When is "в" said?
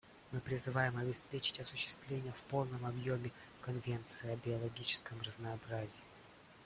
2.33-2.41